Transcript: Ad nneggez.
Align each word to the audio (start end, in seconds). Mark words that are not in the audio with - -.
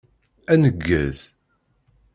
Ad 0.51 0.57
nneggez. 0.59 1.19